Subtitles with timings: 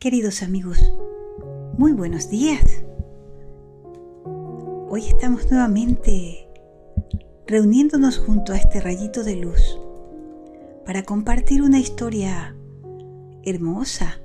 [0.00, 0.94] Queridos amigos,
[1.76, 2.82] muy buenos días.
[4.88, 6.48] Hoy estamos nuevamente
[7.46, 9.78] reuniéndonos junto a este rayito de luz
[10.86, 12.56] para compartir una historia
[13.44, 14.22] hermosa,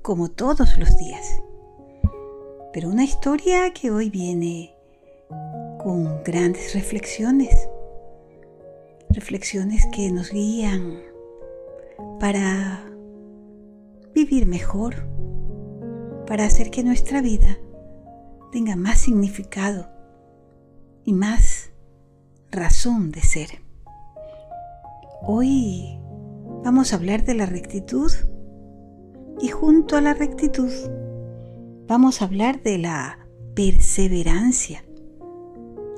[0.00, 1.42] como todos los días.
[2.72, 4.76] Pero una historia que hoy viene
[5.82, 7.68] con grandes reflexiones,
[9.10, 11.00] reflexiones que nos guían
[12.20, 12.93] para
[14.14, 14.94] vivir mejor,
[16.26, 17.58] para hacer que nuestra vida
[18.52, 19.88] tenga más significado
[21.04, 21.70] y más
[22.50, 23.48] razón de ser.
[25.22, 25.98] Hoy
[26.62, 28.12] vamos a hablar de la rectitud
[29.40, 30.70] y junto a la rectitud
[31.88, 33.18] vamos a hablar de la
[33.54, 34.84] perseverancia,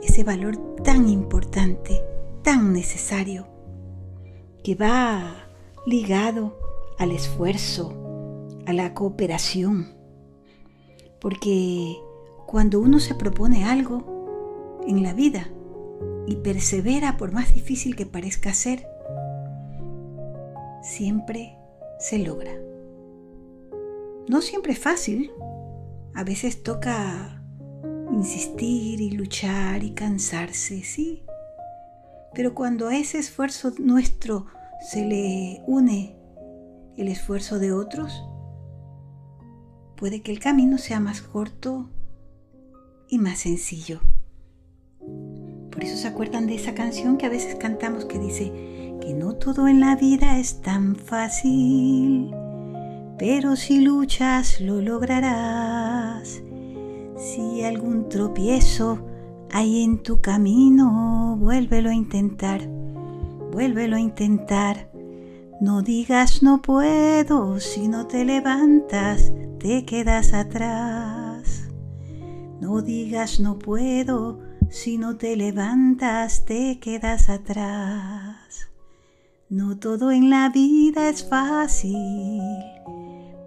[0.02, 2.02] ese valor tan importante,
[2.42, 3.46] tan necesario,
[4.64, 5.34] que va
[5.86, 6.58] ligado
[6.98, 8.05] al esfuerzo,
[8.66, 9.94] a la cooperación.
[11.20, 11.96] Porque
[12.46, 15.48] cuando uno se propone algo en la vida
[16.26, 18.86] y persevera por más difícil que parezca ser,
[20.82, 21.56] siempre
[21.98, 22.52] se logra.
[24.28, 25.30] No siempre es fácil.
[26.14, 27.42] A veces toca
[28.12, 31.22] insistir y luchar y cansarse, sí.
[32.34, 34.46] Pero cuando a ese esfuerzo nuestro
[34.90, 36.16] se le une
[36.96, 38.12] el esfuerzo de otros,
[39.96, 41.88] puede que el camino sea más corto
[43.08, 44.00] y más sencillo.
[45.70, 48.52] Por eso se acuerdan de esa canción que a veces cantamos que dice
[49.00, 52.30] que no todo en la vida es tan fácil,
[53.18, 56.42] pero si luchas lo lograrás.
[57.16, 58.98] Si algún tropiezo
[59.50, 62.68] hay en tu camino, vuélvelo a intentar,
[63.52, 64.90] vuélvelo a intentar.
[65.60, 71.68] No digas no puedo si no te levantas te quedas atrás.
[72.60, 74.40] No digas no puedo,
[74.70, 78.68] si no te levantas te quedas atrás.
[79.48, 82.42] No todo en la vida es fácil,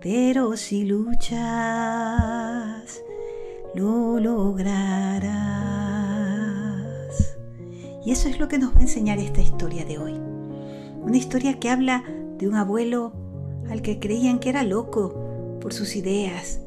[0.01, 1.41] pero si luchas,
[3.75, 5.19] lo lograrás.
[8.05, 10.13] Y eso es lo que nos va a enseñar esta historia de hoy.
[11.01, 12.03] Una historia que habla
[12.37, 13.11] de un abuelo
[13.69, 15.28] al que creían que era loco
[15.59, 16.59] por sus ideas,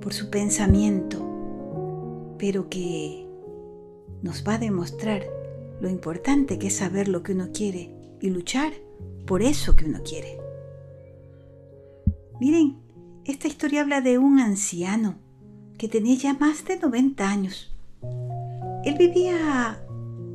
[0.00, 1.26] por su pensamiento,
[2.38, 3.26] pero que
[4.22, 5.22] nos va a demostrar
[5.80, 7.90] lo importante que es saber lo que uno quiere
[8.20, 8.72] y luchar
[9.26, 10.38] por eso que uno quiere.
[12.40, 12.78] Miren,
[13.24, 15.16] esta historia habla de un anciano
[15.78, 17.74] que tenía ya más de 90 años.
[18.84, 19.82] Él vivía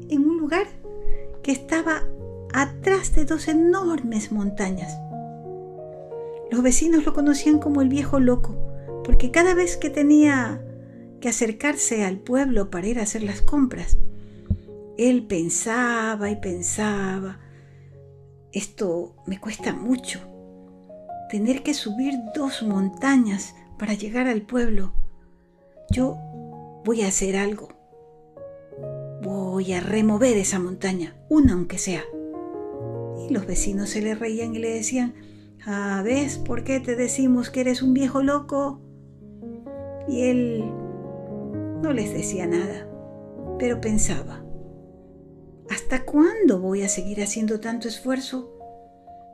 [0.09, 0.67] en un lugar
[1.43, 2.03] que estaba
[2.53, 4.97] atrás de dos enormes montañas.
[6.51, 8.55] Los vecinos lo conocían como el viejo loco,
[9.03, 10.61] porque cada vez que tenía
[11.19, 13.97] que acercarse al pueblo para ir a hacer las compras,
[14.97, 17.39] él pensaba y pensaba,
[18.51, 20.19] esto me cuesta mucho,
[21.29, 24.93] tener que subir dos montañas para llegar al pueblo.
[25.91, 26.17] Yo
[26.85, 27.69] voy a hacer algo.
[29.21, 32.03] Voy a remover esa montaña, una aunque sea.
[33.27, 35.15] Y los vecinos se le reían y le decían,
[35.65, 38.81] Ah, ¿ves por qué te decimos que eres un viejo loco?
[40.07, 40.63] Y él
[41.81, 42.87] no les decía nada,
[43.59, 44.43] pero pensaba,
[45.69, 48.51] ¿hasta cuándo voy a seguir haciendo tanto esfuerzo?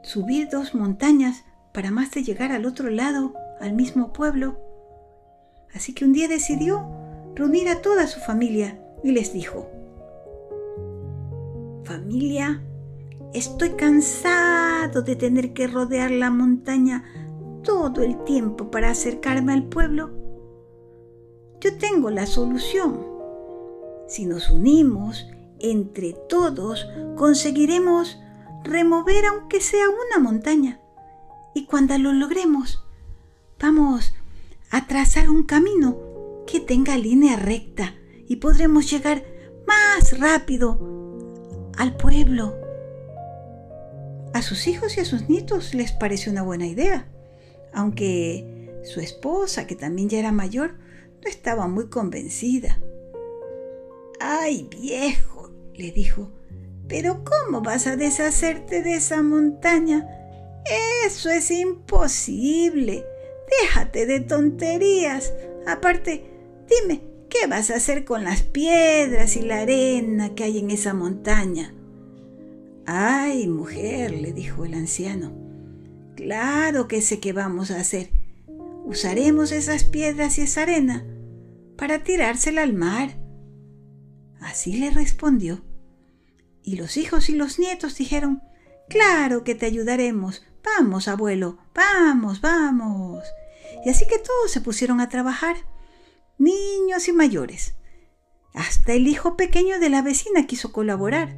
[0.03, 1.43] Subir dos montañas
[1.73, 4.59] para más de llegar al otro lado, al mismo pueblo.
[5.73, 6.89] Así que un día decidió
[7.35, 9.69] reunir a toda su familia y les dijo,
[11.85, 12.61] familia,
[13.33, 17.05] Estoy cansado de tener que rodear la montaña
[17.63, 20.09] todo el tiempo para acercarme al pueblo.
[21.61, 22.99] Yo tengo la solución.
[24.09, 25.27] Si nos unimos
[25.59, 28.19] entre todos, conseguiremos
[28.65, 30.81] remover aunque sea una montaña.
[31.55, 32.83] Y cuando lo logremos,
[33.61, 34.13] vamos
[34.71, 35.97] a trazar un camino
[36.47, 37.93] que tenga línea recta
[38.27, 39.23] y podremos llegar
[39.65, 40.79] más rápido
[41.77, 42.60] al pueblo.
[44.33, 47.07] A sus hijos y a sus nietos les pareció una buena idea,
[47.73, 50.75] aunque su esposa, que también ya era mayor,
[51.23, 52.79] no estaba muy convencida.
[54.19, 55.51] ¡Ay, viejo!
[55.75, 56.29] le dijo,
[56.87, 60.07] pero ¿cómo vas a deshacerte de esa montaña?
[61.05, 63.05] Eso es imposible.
[63.61, 65.33] Déjate de tonterías.
[65.65, 66.23] Aparte,
[66.69, 70.93] dime, ¿qué vas a hacer con las piedras y la arena que hay en esa
[70.93, 71.73] montaña?
[72.93, 75.31] Ay, mujer, le dijo el anciano,
[76.17, 78.11] Claro que sé qué vamos a hacer.
[78.83, 81.05] Usaremos esas piedras y esa arena
[81.77, 83.17] para tirársela al mar.
[84.41, 85.63] Así le respondió.
[86.63, 88.43] Y los hijos y los nietos dijeron,
[88.89, 90.45] Claro que te ayudaremos.
[90.61, 93.23] Vamos, abuelo, vamos, vamos.
[93.85, 95.55] Y así que todos se pusieron a trabajar,
[96.37, 97.73] niños y mayores.
[98.53, 101.37] Hasta el hijo pequeño de la vecina quiso colaborar.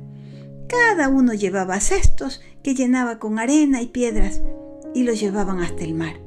[0.68, 4.42] Cada uno llevaba cestos que llenaba con arena y piedras
[4.94, 6.21] y los llevaban hasta el mar.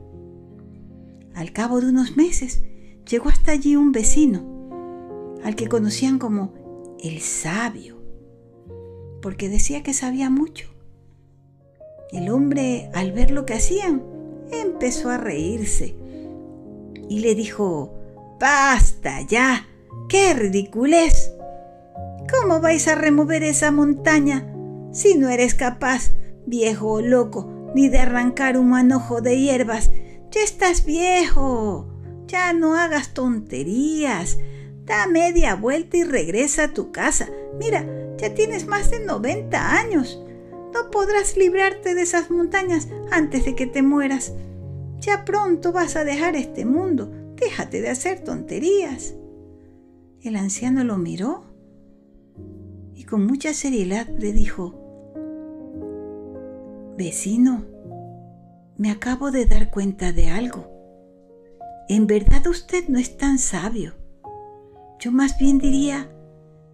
[1.34, 2.62] Al cabo de unos meses
[3.08, 6.54] llegó hasta allí un vecino, al que conocían como
[7.02, 8.02] el sabio,
[9.22, 10.68] porque decía que sabía mucho.
[12.10, 14.02] El hombre, al ver lo que hacían,
[14.52, 15.96] empezó a reírse
[17.08, 17.92] y le dijo,
[18.38, 19.66] Basta ya,
[20.08, 21.32] qué ridiculez.
[22.46, 24.46] ¿Cómo vais a remover esa montaña
[24.92, 26.12] si no eres capaz,
[26.46, 29.90] viejo o loco, ni de arrancar un manojo de hierbas?
[30.30, 31.88] Ya estás viejo.
[32.28, 34.38] Ya no hagas tonterías.
[34.84, 37.28] Da media vuelta y regresa a tu casa.
[37.58, 37.84] Mira,
[38.16, 40.22] ya tienes más de 90 años.
[40.72, 44.34] No podrás librarte de esas montañas antes de que te mueras.
[45.00, 47.10] Ya pronto vas a dejar este mundo.
[47.34, 49.14] Déjate de hacer tonterías.
[50.22, 51.55] El anciano lo miró
[52.96, 54.74] y con mucha seriedad le dijo,
[56.96, 57.66] Vecino,
[58.78, 60.66] me acabo de dar cuenta de algo.
[61.90, 63.92] En verdad usted no es tan sabio.
[64.98, 66.10] Yo más bien diría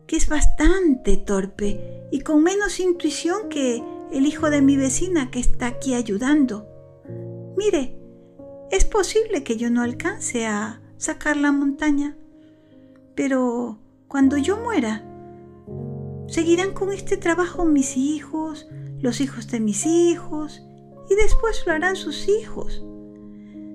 [0.06, 3.82] que es bastante torpe y con menos intuición que
[4.12, 6.68] el hijo de mi vecina que está aquí ayudando.
[7.56, 7.96] Mire,
[8.70, 12.16] es posible que yo no alcance a sacar la montaña,
[13.16, 15.04] pero cuando yo muera,
[16.32, 18.66] seguirán con este trabajo mis hijos,
[19.02, 20.62] los hijos de mis hijos,
[21.10, 22.82] y después lo harán sus hijos.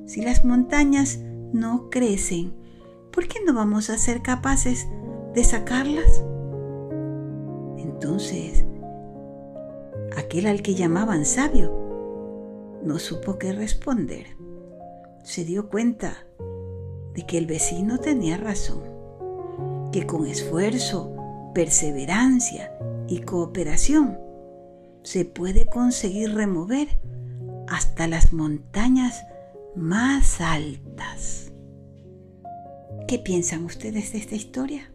[0.07, 1.19] Si las montañas
[1.53, 2.55] no crecen,
[3.11, 4.87] ¿por qué no vamos a ser capaces
[5.35, 6.23] de sacarlas?
[7.77, 8.65] Entonces,
[10.17, 11.71] aquel al que llamaban sabio
[12.83, 14.35] no supo qué responder
[15.21, 16.25] se dio cuenta
[17.13, 18.81] de que el vecino tenía razón,
[19.91, 21.16] que con esfuerzo,
[21.57, 22.71] perseverancia
[23.07, 24.19] y cooperación
[25.01, 26.87] se puede conseguir remover
[27.67, 29.25] hasta las montañas
[29.75, 31.51] más altas.
[33.07, 34.91] ¿Qué piensan ustedes de esta historia?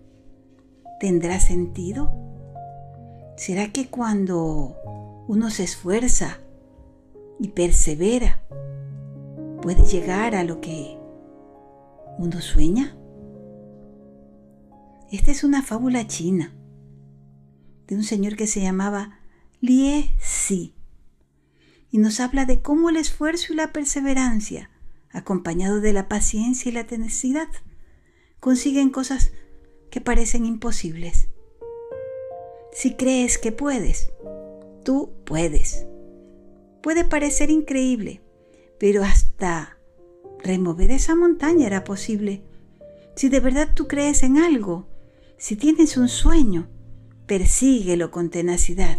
[1.00, 2.14] ¿Tendrá sentido?
[3.36, 4.76] ¿Será que cuando
[5.26, 6.38] uno se esfuerza
[7.40, 8.40] y persevera,
[9.62, 10.96] puede llegar a lo que
[12.18, 12.94] uno sueña?
[15.12, 16.54] Esta es una fábula china
[17.86, 19.20] de un señor que se llamaba
[19.60, 20.74] Lie Si
[21.90, 24.70] y nos habla de cómo el esfuerzo y la perseverancia,
[25.10, 27.48] acompañado de la paciencia y la tenacidad,
[28.40, 29.32] consiguen cosas
[29.90, 31.28] que parecen imposibles.
[32.72, 34.10] Si crees que puedes,
[34.82, 35.86] tú puedes.
[36.82, 38.22] Puede parecer increíble,
[38.80, 39.76] pero hasta
[40.38, 42.42] remover esa montaña era posible.
[43.14, 44.88] Si de verdad tú crees en algo,
[45.42, 46.68] si tienes un sueño,
[47.26, 48.96] persíguelo con tenacidad,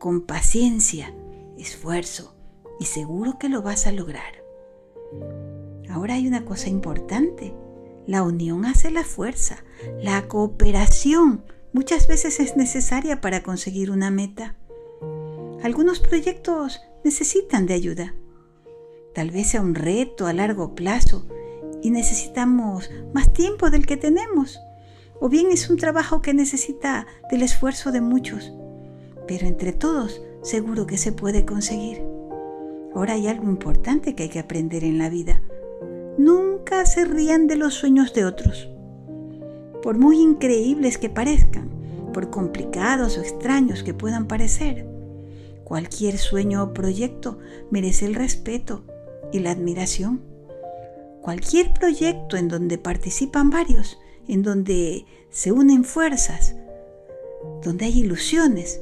[0.00, 1.14] con paciencia,
[1.56, 2.34] esfuerzo
[2.80, 4.42] y seguro que lo vas a lograr.
[5.88, 7.54] Ahora hay una cosa importante.
[8.08, 9.62] La unión hace la fuerza.
[10.02, 14.56] La cooperación muchas veces es necesaria para conseguir una meta.
[15.62, 18.16] Algunos proyectos necesitan de ayuda
[19.14, 21.24] Tal vez sea un reto a largo plazo
[21.84, 24.58] y necesitamos más tiempo del que tenemos.
[25.20, 28.52] O bien es un trabajo que necesita del esfuerzo de muchos.
[29.26, 32.02] Pero entre todos seguro que se puede conseguir.
[32.94, 35.42] Ahora hay algo importante que hay que aprender en la vida.
[36.16, 38.68] Nunca se rían de los sueños de otros.
[39.82, 41.68] Por muy increíbles que parezcan,
[42.12, 44.86] por complicados o extraños que puedan parecer,
[45.64, 47.38] cualquier sueño o proyecto
[47.70, 48.84] merece el respeto
[49.32, 50.22] y la admiración.
[51.22, 53.98] Cualquier proyecto en donde participan varios,
[54.28, 56.54] en donde se unen fuerzas,
[57.62, 58.80] donde hay ilusiones,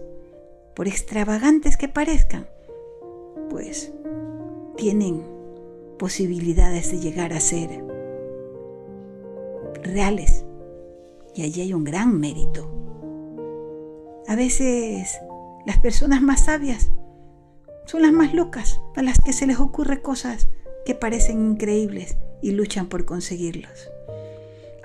[0.75, 2.47] por extravagantes que parezcan,
[3.49, 3.93] pues
[4.77, 5.23] tienen
[5.99, 7.83] posibilidades de llegar a ser
[9.83, 10.45] reales.
[11.35, 12.71] Y allí hay un gran mérito.
[14.29, 15.19] A veces
[15.65, 16.91] las personas más sabias
[17.87, 20.49] son las más locas, a las que se les ocurre cosas
[20.85, 23.89] que parecen increíbles y luchan por conseguirlos.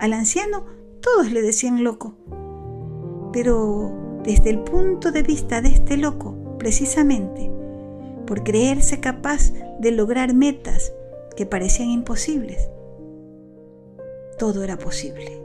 [0.02, 0.66] Al anciano
[1.00, 2.16] todos le decían loco,
[3.32, 7.52] pero desde el punto de vista de este loco, precisamente,
[8.26, 10.92] por creerse capaz de lograr metas
[11.38, 12.68] que parecían imposibles.
[14.40, 15.40] Todo era posible.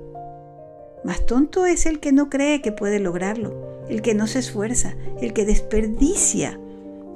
[1.05, 4.95] Más tonto es el que no cree que puede lograrlo, el que no se esfuerza,
[5.21, 6.59] el que desperdicia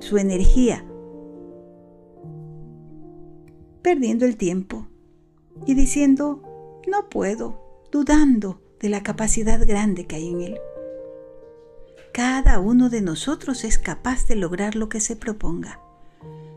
[0.00, 0.84] su energía,
[3.80, 4.88] perdiendo el tiempo
[5.64, 6.42] y diciendo,
[6.86, 10.60] no puedo, dudando de la capacidad grande que hay en él.
[12.12, 15.80] Cada uno de nosotros es capaz de lograr lo que se proponga.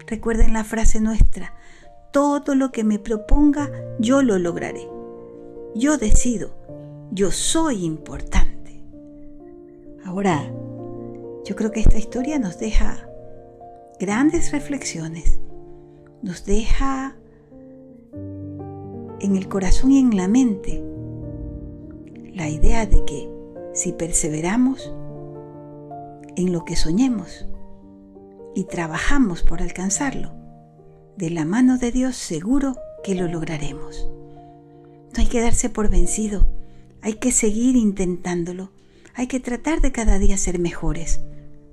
[0.08, 1.54] Recuerden la frase nuestra,
[2.12, 4.88] todo lo que me proponga, yo lo lograré.
[5.76, 6.56] Yo decido,
[7.12, 8.84] yo soy importante.
[10.06, 10.52] Ahora,
[11.46, 13.08] yo creo que esta historia nos deja
[14.00, 15.40] grandes reflexiones,
[16.22, 17.16] nos deja
[19.24, 20.84] en el corazón y en la mente
[22.34, 23.30] la idea de que
[23.74, 24.94] si perseveramos
[26.36, 27.48] en lo que soñemos
[28.54, 30.34] y trabajamos por alcanzarlo,
[31.16, 34.10] de la mano de Dios seguro que lo lograremos.
[35.16, 36.46] No hay que darse por vencido,
[37.02, 38.72] hay que seguir intentándolo,
[39.14, 41.22] hay que tratar de cada día ser mejores.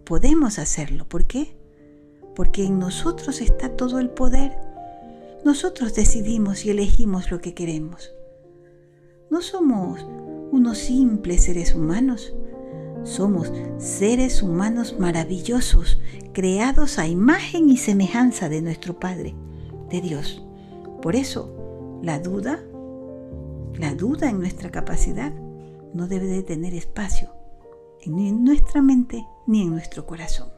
[0.04, 1.56] Podemos hacerlo, ¿por qué?
[2.36, 4.56] Porque en nosotros está todo el poder
[5.44, 8.14] nosotros decidimos y elegimos lo que queremos.
[9.30, 10.06] No somos
[10.50, 12.34] unos simples seres humanos.
[13.04, 16.00] Somos seres humanos maravillosos,
[16.32, 19.34] creados a imagen y semejanza de nuestro Padre,
[19.88, 20.44] de Dios.
[21.00, 22.62] Por eso, la duda,
[23.78, 25.32] la duda en nuestra capacidad,
[25.94, 27.32] no debe de tener espacio
[28.06, 30.50] ni en nuestra mente ni en nuestro corazón.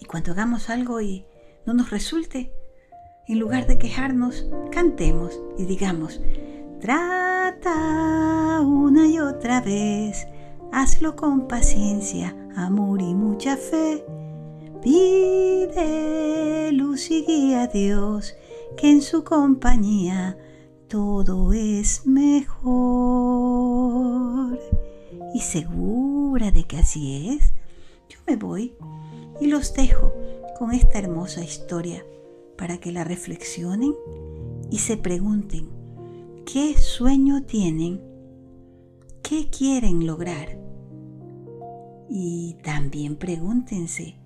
[0.00, 1.26] Y cuando hagamos algo y
[1.66, 2.52] no nos resulte,
[3.28, 6.20] en lugar de quejarnos, cantemos y digamos,
[6.80, 10.26] trata una y otra vez,
[10.72, 14.02] hazlo con paciencia, amor y mucha fe.
[14.82, 18.34] Pide luz y guía a Dios,
[18.78, 20.38] que en su compañía
[20.88, 22.48] todo es mejor.
[25.34, 27.52] Y segura de que así es,
[28.08, 28.74] yo me voy
[29.38, 30.14] y los dejo
[30.58, 32.02] con esta hermosa historia
[32.58, 33.94] para que la reflexionen
[34.70, 35.68] y se pregunten
[36.44, 38.02] qué sueño tienen,
[39.22, 40.58] qué quieren lograr.
[42.10, 44.16] Y también pregúntense,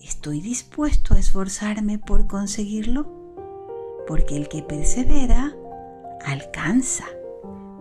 [0.00, 3.06] ¿estoy dispuesto a esforzarme por conseguirlo?
[4.06, 5.54] Porque el que persevera,
[6.24, 7.04] alcanza.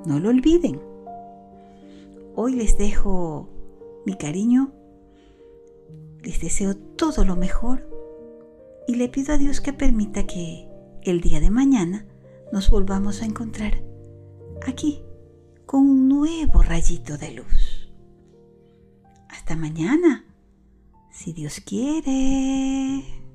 [0.05, 0.79] No lo olviden.
[2.35, 3.49] Hoy les dejo
[4.05, 4.71] mi cariño,
[6.21, 7.96] les deseo todo lo mejor
[8.87, 10.67] y le pido a Dios que permita que
[11.03, 12.05] el día de mañana
[12.51, 13.83] nos volvamos a encontrar
[14.65, 15.01] aquí
[15.65, 17.91] con un nuevo rayito de luz.
[19.29, 20.25] Hasta mañana,
[21.11, 23.26] si Dios quiere.